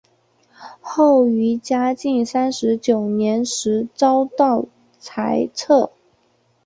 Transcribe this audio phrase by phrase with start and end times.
[0.81, 4.65] 后于嘉靖三十九年时遭到
[4.97, 5.91] 裁撤。